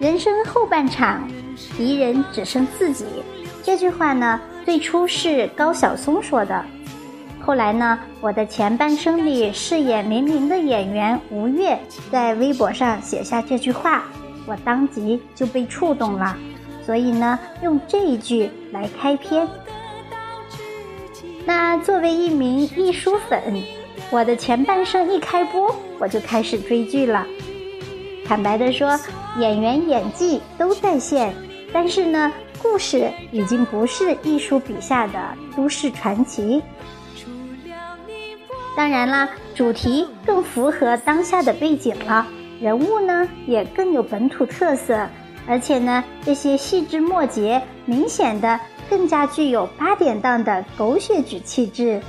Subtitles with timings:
[0.00, 1.28] 人生后半场，
[1.76, 3.04] 敌人只剩自己。
[3.62, 6.64] 这句话呢，最初是高晓松说的。
[7.38, 11.78] 后来呢，我的前半生里饰演明明的演员吴越
[12.10, 14.04] 在微博上写下这句话，
[14.46, 16.34] 我当即就被触动了。
[16.82, 19.46] 所以呢，用这一句来开篇。
[21.44, 23.38] 那作为一名艺书粉，
[24.08, 27.26] 我的前半生一开播，我就开始追剧了。
[28.30, 28.96] 坦白的说，
[29.40, 31.34] 演员演技都在线，
[31.72, 35.18] 但是呢，故事已经不是艺术笔下的
[35.56, 36.62] 都市传奇。
[38.76, 42.24] 当然啦，主题更符合当下的背景了，
[42.60, 45.08] 人物呢也更有本土特色，
[45.48, 52.00] 而且呢，这些细枝末节明显的更加具有八点档的狗血剧气质。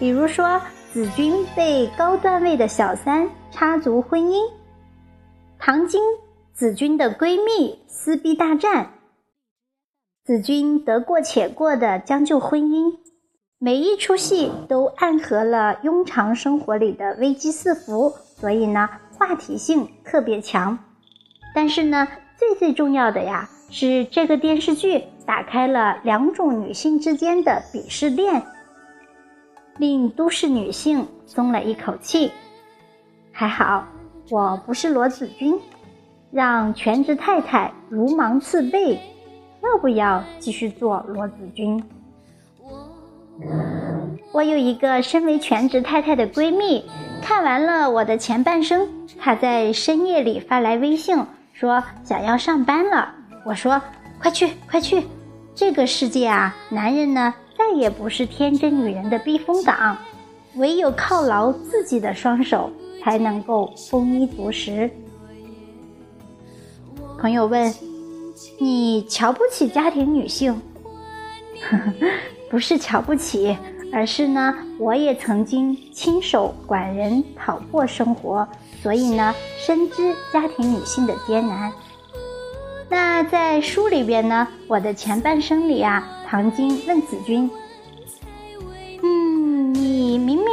[0.00, 0.58] 比如说，
[0.90, 4.40] 子君被高段位的小三插足婚姻，
[5.58, 6.00] 唐晶
[6.52, 8.92] 子君的闺蜜撕逼大战，
[10.24, 12.98] 子君得过且过的将就婚姻。
[13.58, 20.78] 每一出戏都暗合了庸常生活里的危机四伏，所以呢，话题性特别强。
[21.54, 28.42] 但是呢，最最重要的呀，是这个电视剧打开了两种女性之间的鄙视链，
[29.78, 32.30] 令都市女性松了一口气。
[33.32, 33.88] 还好，
[34.28, 35.58] 我不是罗子君，
[36.32, 38.98] 让全职太太如芒刺背，
[39.62, 41.82] 要不要继续做罗子君？
[44.32, 46.84] 我有一个身为全职太太的闺蜜，
[47.22, 48.88] 看完了我的前半生，
[49.18, 51.16] 她在深夜里发来微信
[51.52, 53.14] 说想要上班了。
[53.44, 53.80] 我说
[54.20, 55.04] 快去快去，
[55.54, 59.96] 这个世界啊，男人呢再也不是天真女人的避风港，
[60.56, 62.72] 唯有犒劳自己的双手，
[63.06, 64.90] 才能够丰衣足食。
[67.20, 67.72] 朋友问，
[68.58, 70.52] 你瞧不起家庭女性？
[71.70, 71.92] 呵呵。
[72.50, 73.56] 不是瞧不起，
[73.92, 78.46] 而是呢，我也曾经亲手管人讨过生活，
[78.82, 81.72] 所以呢，深知家庭女性的艰难。
[82.88, 87.48] 那在书里边呢，我的前半生里啊，唐晶问子君：“，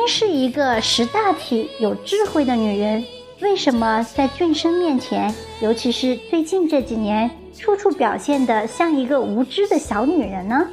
[0.07, 3.03] 是一个识大体、有智慧的女人，
[3.41, 10.67] 为什么在俊生面前，尤其是最近这几年，处处表现得像一个无知的小女人呢？”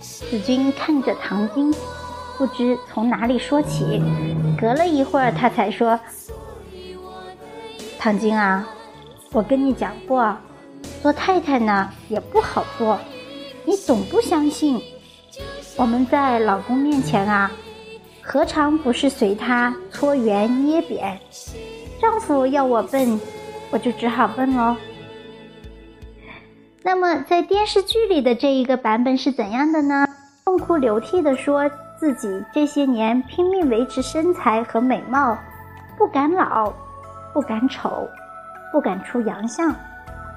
[0.00, 1.72] 子君看着唐晶，
[2.36, 4.02] 不知从哪里说起。
[4.58, 5.98] 隔了一会儿，他才说
[7.98, 8.68] ：“唐晶啊，
[9.32, 10.36] 我跟你讲过，
[11.02, 12.98] 做太太呢也不好做。
[13.64, 14.80] 你总不相信，
[15.78, 17.50] 我们在老公面前啊，
[18.22, 21.18] 何尝不是随他搓圆捏扁？
[22.00, 23.20] 丈夫要我笨，
[23.70, 24.74] 我就只好笨喽。
[26.82, 30.06] 那么，在电视剧里的这一个版本是怎样的呢？”
[30.46, 35.36] 痛哭流涕地说自己这些年拼命维持身材和美貌，
[35.98, 36.72] 不敢老，
[37.34, 38.08] 不敢丑，
[38.72, 39.74] 不敢出洋相，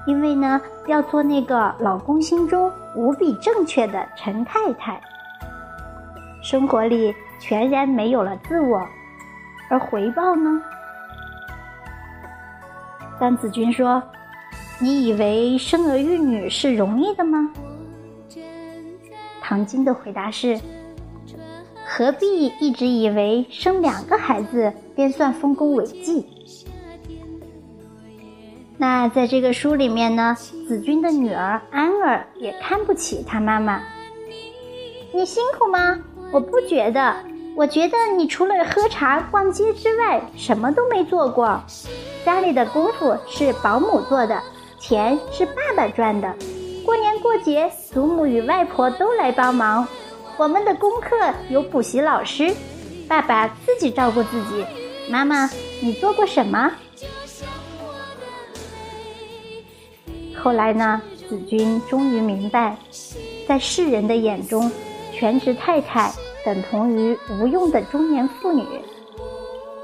[0.06, 5.00] 因为呢要做那个老公心中无比正确的陈太太。
[6.42, 8.80] 生活里全然没有了自我，
[9.68, 10.62] 而回报呢？
[13.20, 14.02] 但子君说
[14.80, 17.50] ：“你以为生儿育女是容易的吗？”
[19.42, 20.58] 唐晶的回答是
[21.84, 26.26] ：“何必一直以为生两个孩子便算丰功伟绩？”
[28.78, 30.34] 那在这个书里面呢，
[30.66, 33.82] 子君的女儿安儿也看不起她妈妈。
[35.12, 35.98] 你辛苦吗？
[36.32, 37.16] 我不觉得，
[37.56, 41.60] 我觉得你除了喝茶、逛街之外，什么都没做过。
[42.24, 44.40] 家里的功夫是保姆做的，
[44.78, 46.32] 钱是爸爸赚的。
[46.84, 49.86] 过年过节，祖母与外婆都来帮忙。
[50.36, 51.16] 我们的功课
[51.48, 52.54] 有补习老师，
[53.08, 54.64] 爸爸自己照顾自己。
[55.08, 55.50] 妈妈，
[55.82, 56.70] 你做过什么？
[60.36, 61.02] 后来呢？
[61.28, 62.76] 子君终于明白，
[63.46, 64.68] 在世人的眼中，
[65.20, 66.10] 全职太太
[66.46, 68.64] 等同于无用的中年妇女。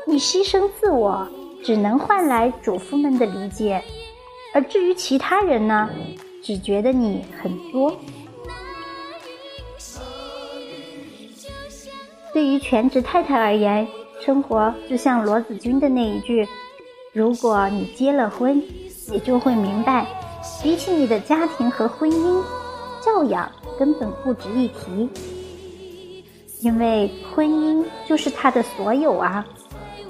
[0.06, 1.28] 你牺牲自我，
[1.62, 3.82] 只能换来主妇们的理解。
[4.54, 5.90] 而至于其他人呢？
[6.42, 7.94] 只觉得你很作。
[12.32, 13.86] 对于全职太太而言，
[14.24, 16.48] 生活就像罗子君的那一句
[17.12, 18.62] ：“如果你结了婚，
[19.10, 20.06] 你就会明白，
[20.62, 22.42] 比起你的家庭和婚姻，
[23.04, 25.08] 教养根本不值一提，
[26.60, 29.46] 因为婚姻就是他的所有啊。”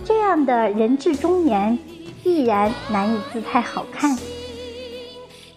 [0.05, 1.77] 这样的人至中年，
[2.23, 4.17] 必然难以姿态好看。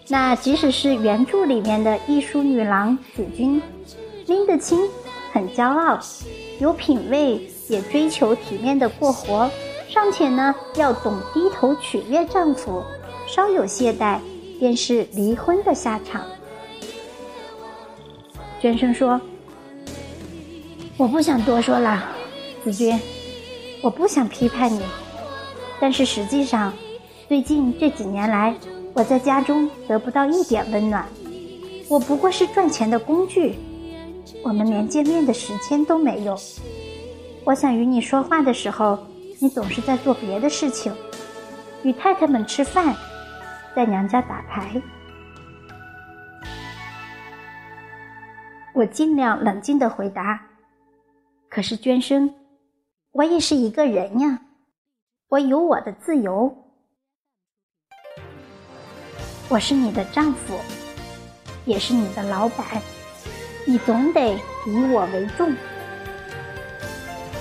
[0.08, 3.62] 那即使是原著里面的艺术女郎子君，
[4.26, 4.76] 拎得清，
[5.32, 6.00] 很骄傲，
[6.58, 9.48] 有品味，也追求体面的过活，
[9.88, 12.82] 尚且呢要懂低头取悦丈夫，
[13.28, 14.18] 稍有懈怠，
[14.58, 16.24] 便是离婚的下场。
[18.60, 19.18] 娟生说
[20.98, 22.04] ：“我不想多说了，
[22.62, 23.00] 子君，
[23.82, 24.82] 我不想批判你，
[25.80, 26.70] 但是实际上，
[27.26, 28.54] 最近这几年来。”
[28.92, 31.06] 我在家中得不到一点温暖，
[31.88, 33.54] 我不过是赚钱的工具，
[34.42, 36.36] 我们连见面的时间都没有。
[37.44, 38.98] 我想与你说话的时候，
[39.38, 40.92] 你总是在做别的事情，
[41.84, 42.92] 与太太们吃饭，
[43.76, 44.82] 在娘家打牌。
[48.80, 50.40] 我尽量冷静的回答，
[51.50, 52.34] 可是娟生，
[53.12, 54.40] 我也是一个人呀，
[55.28, 56.56] 我有我的自由。
[59.50, 60.54] 我是你的丈夫，
[61.66, 62.64] 也是你的老板，
[63.66, 64.32] 你总得
[64.66, 65.54] 以我为重。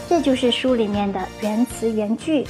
[0.09, 2.45] 这就是书里面的原词原句。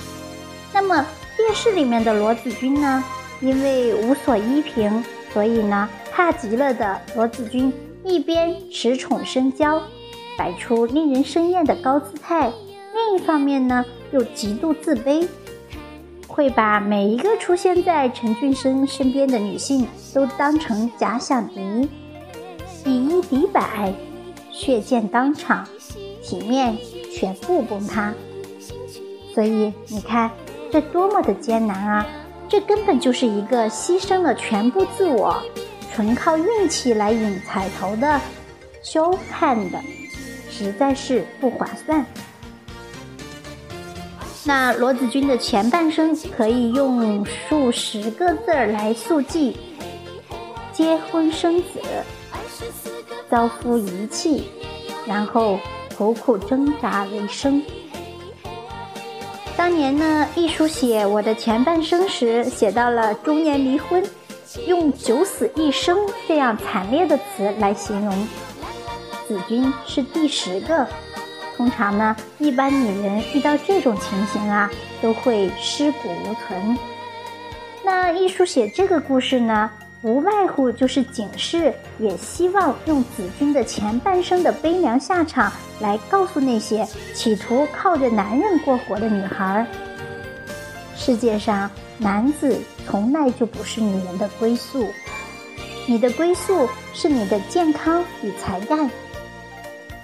[0.74, 1.06] 那么
[1.38, 3.04] 电视里面的罗子君呢？
[3.40, 7.72] 因为无所依凭，所以呢，怕极了的罗子君
[8.10, 9.80] 一边恃宠生骄，
[10.38, 12.52] 摆出令人生厌的高姿态，
[12.94, 15.28] 另一方面呢，又极度自卑。
[16.28, 21.90] 会把每一个出现在陈俊生身边的女性都当成假想敌，
[22.86, 23.94] 以一敌百，
[24.52, 25.68] 血溅当场，
[26.24, 26.78] 体面
[27.14, 28.14] 全部崩塌。
[29.34, 30.32] 所以你看，
[30.72, 32.06] 这多么的艰难啊！
[32.48, 35.36] 这根本就是一个牺牲了全部自我，
[36.00, 38.22] 纯靠运气来引彩头的，
[38.82, 39.78] 羞看的，
[40.50, 42.06] 实在是不划算。
[44.46, 49.58] 那罗子君的前半生可以用数十个字来速记：
[50.72, 51.82] 结婚生子，
[53.30, 54.50] 遭夫遗弃，
[55.06, 55.60] 然后
[55.98, 57.62] 苦苦挣扎为生。
[59.58, 64.02] 当年呢，一书写我的前半生时，写到了中年离婚，
[64.68, 65.98] 用“九死一生”
[66.28, 68.28] 这样惨烈的词来形容。
[69.28, 70.88] 子君是第十个。
[71.56, 76.78] 通常呢，一般女人遇到这种情形啊，都会尸骨无存。
[77.84, 79.70] 那艺术写这个故事呢，
[80.02, 85.52] 无外乎就是警示，也希望用子君的前半生的悲凉下场，
[85.82, 89.68] 来告诉那些企图靠着男人过活的女孩儿：
[90.96, 92.58] 世界上男子
[92.90, 94.88] 从来就不是女人的归宿，
[95.86, 98.90] 你的归宿是你的健康与才干。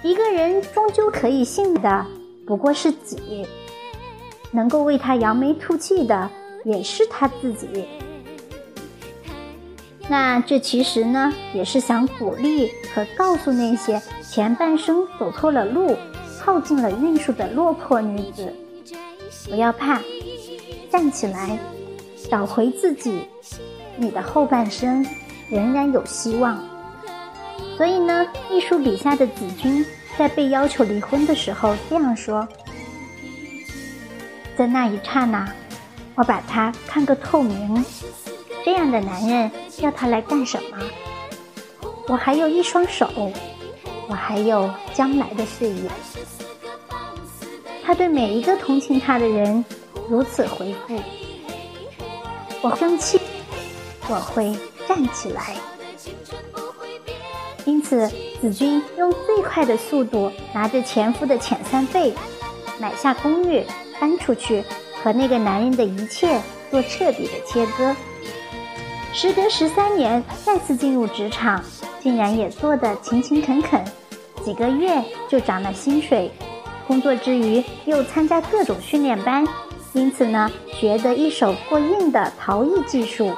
[0.04, 2.06] 一个人终究可以信的
[2.46, 3.44] 不过是己，
[4.52, 6.30] 能够为他扬眉吐气的
[6.64, 7.88] 也是他自己。
[10.08, 15.96] 那这其实呢，也是想鼓励和告诉那些前半生走错了路、
[16.38, 18.54] 耗尽了运数的落魄女子：
[19.50, 20.00] 不要怕，
[20.88, 21.58] 站起来，
[22.30, 23.28] 找回自己，
[23.96, 25.06] 你的后半生
[25.48, 26.62] 仍然有希望。
[27.76, 29.84] 所以呢，艺术笔下的子君
[30.16, 32.46] 在被要求离婚的时候这样说
[34.56, 35.46] ：“在那一刹那，
[36.14, 37.84] 我把他看个透明。
[38.64, 40.78] 这样的男人要他来干什么？
[42.08, 43.08] 我还有一双手，
[44.08, 45.90] 我还有将来的事业。”
[47.84, 49.64] 他对每一个同情他的人
[50.08, 50.98] 如此回复
[52.68, 53.20] ：“我生气，
[54.08, 54.52] 我会
[54.88, 55.54] 站起来。”
[57.64, 58.08] 因此，
[58.40, 62.12] 子君用最快的速度拿着前夫的遣散费，
[62.80, 63.64] 买下公寓，
[64.00, 64.64] 搬出去，
[65.00, 67.94] 和那个男人的一切做彻底的切割。
[69.12, 71.62] 时隔十三年，再次进入职场，
[72.02, 73.84] 竟然也做得勤勤恳恳，
[74.44, 76.32] 几个月就涨了薪水。
[76.88, 79.46] 工作之余又参加各种训练班，
[79.96, 83.34] 因此呢，学得一手过硬的陶艺技术，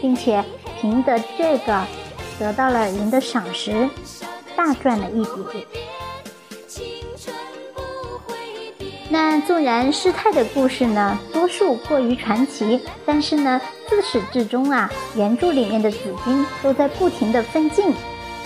[0.00, 0.42] 并且
[0.80, 1.84] 凭着这个。
[2.38, 3.90] 得到了人的赏识，
[4.56, 5.66] 大赚了一笔。
[9.10, 17.92] 那纵然师太的故事呢，多数过于传奇，但是呢，自始至终啊，原著里面的子君都在不停的奋进，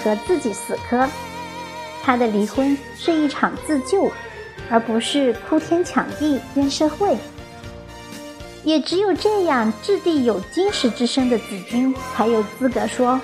[0.03, 1.07] 和自己死磕。
[2.03, 4.11] 他的离婚是一场自救，
[4.71, 7.15] 而不是哭天抢地怨社会。
[8.65, 13.21] 也只有这样掷地有金石之身的子君，才有资格说。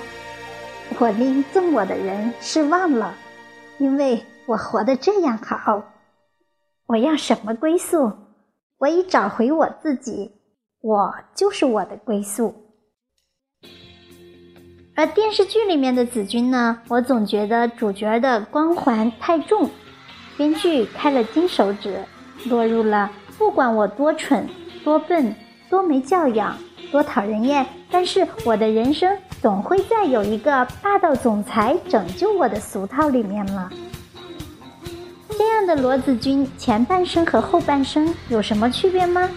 [0.99, 3.15] 我令赠我的人失望了，
[3.79, 5.85] 因为我活得这样好。
[6.87, 8.13] 我要什么归宿？
[8.79, 10.33] 我已找回我自己，
[10.81, 12.55] 我就是我的归宿。
[14.97, 19.71] 而电视剧里面的子君呢，我总觉得主角的光环太重，
[20.37, 22.05] 编剧开了金手指，
[22.47, 24.49] 落入了不管我多蠢、
[24.89, 25.35] 多笨、
[25.69, 26.57] 多没教养、
[26.91, 33.69] 多讨人厌，但是我的人生总会再有一个霸道总裁拯救我的俗套里面了。
[35.29, 39.29] 这样的罗子君前半生和后半生有什么区别吗？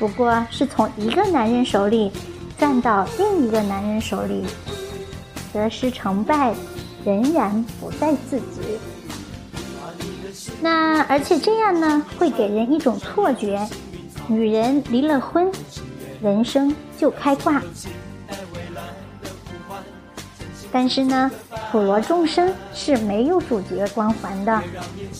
[0.00, 2.10] 不过是从一个男人手里
[2.58, 4.44] 赚到另一个男人手里。
[5.52, 6.52] 得失成败，
[7.04, 8.80] 仍然不在自己。
[10.60, 13.64] 那而且这样呢，会给人一种错觉：
[14.28, 15.50] 女人离了婚，
[16.22, 17.60] 人生就开挂。
[20.70, 21.30] 但是呢，
[21.70, 24.62] 普罗众生是没有主角光环的，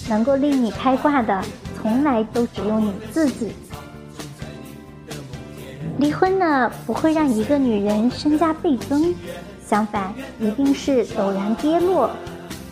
[0.09, 1.42] 能够令你开挂的，
[1.80, 3.52] 从来都只有你自己。
[5.99, 9.14] 离婚呢，不会让一个女人身价倍增。
[9.66, 12.11] 相反，一定是陡然跌落，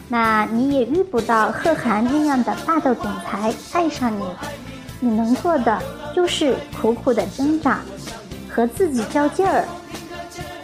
[0.08, 4.22] 那你也遇不到贺涵那样的霸道总裁爱上你。
[5.02, 5.82] 你能做的
[6.14, 7.80] 就是苦苦的挣扎，
[8.48, 9.64] 和自己较劲儿，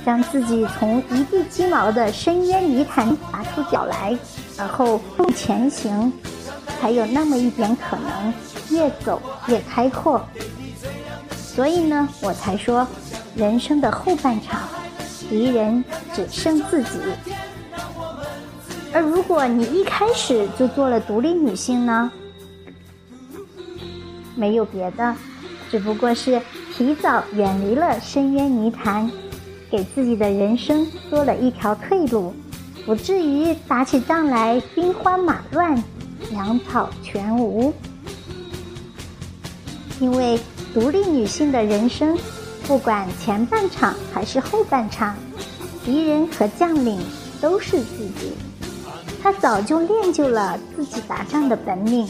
[0.04, 4.16] 让自己从一地鸡毛的深渊泥潭拔出脚来，
[4.58, 6.12] 而后步前行，
[6.80, 8.34] 才有那么一点可能
[8.70, 10.24] 越走越开阔。
[11.30, 12.86] 所以呢，我才说，
[13.34, 14.60] 人生的后半场。
[15.28, 15.84] 敌人
[16.14, 17.00] 只剩自己，
[18.92, 22.12] 而如果你一开始就做了独立女性呢？
[24.36, 25.12] 没有别的，
[25.70, 26.40] 只不过是
[26.76, 29.10] 提早远离了深渊泥潭，
[29.70, 32.34] 给自己的人生多了一条退路，
[32.84, 35.82] 不至于打起仗来兵荒马乱、
[36.30, 37.72] 粮草全无。
[40.00, 40.38] 因为
[40.74, 42.16] 独立女性的人生。
[42.66, 45.14] 不管前半场还是后半场，
[45.84, 46.98] 敌人和将领
[47.40, 48.32] 都是自己。
[49.22, 52.08] 她早就练就了自己打仗的本领。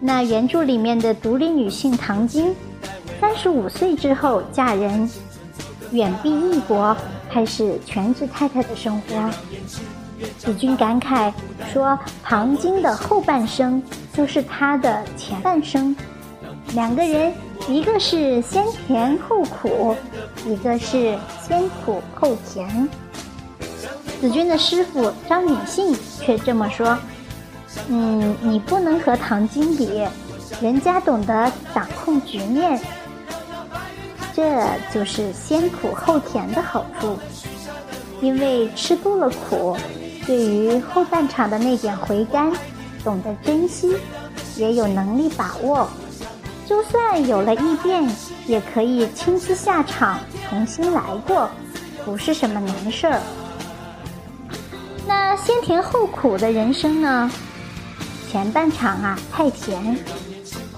[0.00, 2.54] 那原著里面的独立女性唐晶，
[3.20, 5.08] 三十五岁之后嫁人，
[5.92, 6.96] 远避异国，
[7.30, 9.30] 开始全职太太的生活。
[10.38, 11.32] 子君感慨
[11.72, 13.82] 说：“唐晶的后半生
[14.14, 15.94] 就是她的前半生，
[16.74, 17.32] 两个人。”
[17.68, 19.94] 一个是先甜后苦，
[20.46, 21.16] 一个是
[21.46, 22.88] 先苦后甜。
[24.18, 26.98] 子君的师傅张允信却这么说
[27.88, 30.06] ：“嗯，你不能和唐晶比，
[30.60, 32.80] 人家懂得掌控局面。
[34.34, 37.18] 这就是先苦后甜的好处，
[38.20, 39.76] 因为吃多了苦，
[40.26, 42.52] 对于后半场的那点回甘，
[43.04, 43.96] 懂得珍惜，
[44.56, 45.88] 也有能力把握。”
[46.66, 48.08] 就算有了异变，
[48.46, 51.50] 也可以亲自下场重新来过，
[52.04, 53.20] 不是什么难事儿。
[55.04, 57.28] 那先甜后苦的人生呢？
[58.30, 59.98] 前半场啊太甜，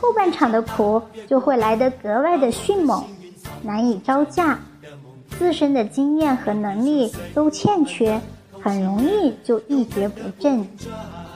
[0.01, 3.05] 后半场的苦就会来得格外的迅猛，
[3.63, 4.59] 难以招架，
[5.39, 8.19] 自身的经验和能力都欠缺，
[8.59, 10.67] 很容易就一蹶不振，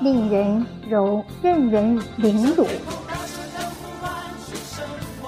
[0.01, 2.67] 令人柔任人凌辱。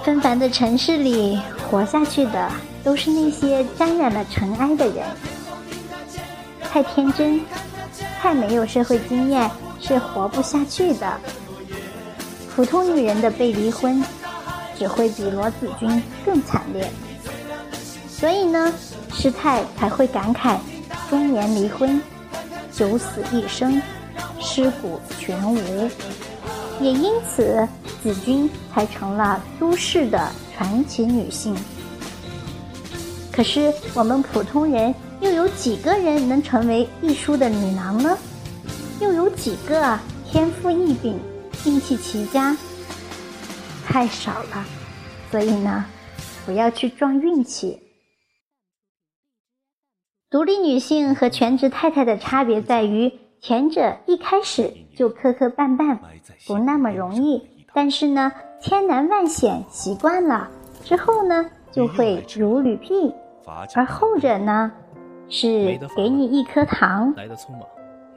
[0.03, 2.51] 纷繁的城市里，活下去的
[2.83, 5.05] 都是那些沾染了尘埃的人。
[6.63, 7.39] 太天真，
[8.19, 9.47] 太没有社会经验，
[9.81, 11.19] 是活不下去的。
[12.55, 14.03] 普通女人的被离婚，
[14.77, 16.89] 只会比罗子君更惨烈。
[18.07, 18.73] 所以呢，
[19.13, 20.57] 师太才会感慨：
[21.09, 22.01] 中年离婚，
[22.71, 23.81] 九死一生，
[24.39, 25.89] 尸骨全无。
[26.79, 27.67] 也因此。
[28.01, 31.53] 子君才成了都市的传奇女性。
[33.29, 38.17] 可是我们普通人又有几个人能成为一书的女郎呢？
[39.01, 41.17] 又有几个天赋异禀、
[41.65, 42.55] 运气奇佳？
[43.85, 44.65] 太少了。
[45.31, 45.85] 所以呢，
[46.45, 47.79] 不要去撞运气。
[50.29, 55.97] 独立女性和全职太太的差别在于，前者一开始就磕磕绊绊，
[56.45, 57.41] 不那么容易。
[57.73, 60.49] 但是呢，千难万险习惯了
[60.83, 63.13] 之后呢，就会如履平。
[63.73, 64.71] 而后者呢，
[65.29, 67.15] 是给你一颗糖，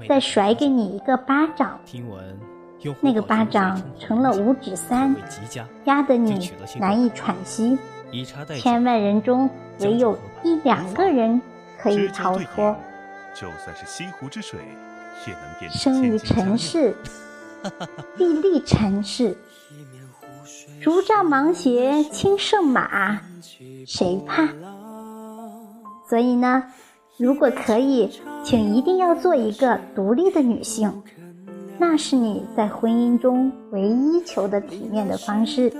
[0.08, 2.38] 再甩给你一个巴掌，听闻
[3.00, 5.14] 那个巴掌成了五指山，
[5.84, 7.78] 压得你难以喘息。
[8.58, 9.48] 千万人中
[9.80, 11.40] 唯有一两个人
[11.78, 12.76] 可以逃脱。
[13.34, 14.60] 就算是西湖之水，
[15.26, 16.94] 也能变生于 尘世。
[18.16, 19.36] 地利尘世。
[20.82, 23.20] 竹杖芒鞋轻胜马，
[23.86, 24.48] 谁怕？
[26.08, 26.64] 所以呢，
[27.18, 28.10] 如果可以，
[28.42, 30.90] 请一定要做一个独立的女性，
[31.78, 35.72] 那是你在婚姻中唯一求得体面的方式。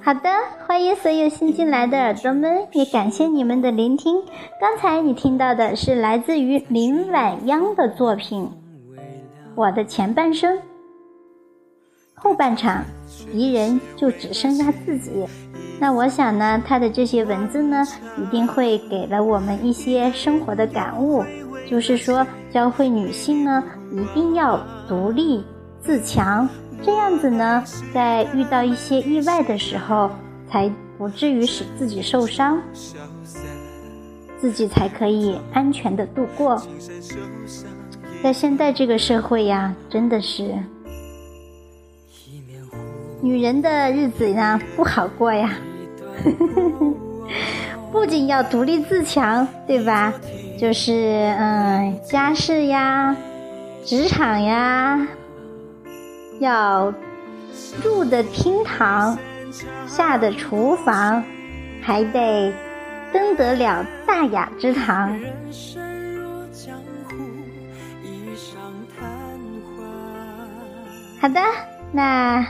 [0.00, 0.28] 好的，
[0.66, 4.22] 欢迎所有新进来的耳朵们，也感谢你们的聆听。
[4.60, 8.44] 刚才你听到的是来自于林晚央的作品
[9.54, 10.56] 《我的前半生》，
[12.22, 12.84] 后半场
[13.32, 15.10] 敌人就只剩下自己。
[15.80, 17.84] 那我想呢，他的这些文字呢，
[18.16, 21.24] 一定会给了我们一些生活的感悟，
[21.68, 23.60] 就是说，教会女性呢，
[23.90, 25.44] 一定要独立
[25.80, 26.48] 自强。
[26.80, 30.08] 这样子呢，在遇到一些意外的时候，
[30.48, 32.62] 才不至于使自己受伤，
[34.40, 36.62] 自己才可以安全的度过。
[38.22, 40.54] 在现在这个社会呀，真的是
[43.22, 45.50] 女人的日子呢不好过呀，
[47.92, 50.12] 不仅要独立自强，对吧？
[50.58, 53.16] 就是嗯，家事呀，
[53.84, 55.06] 职场呀。
[56.40, 56.92] 要
[57.84, 59.16] 入的厅堂，
[59.86, 61.22] 下的厨房，
[61.80, 62.52] 还得
[63.12, 65.16] 登得了大雅之堂。
[71.20, 71.40] 好的，
[71.92, 72.44] 那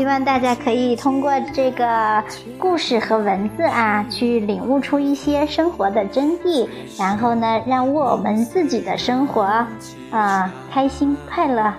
[0.00, 2.24] 希望大家可以通过这个
[2.58, 6.66] 故事和文字啊，去领悟出一些生活的真谛，
[6.98, 9.42] 然后呢，让我们自己的生活
[10.10, 11.70] 啊开心快乐。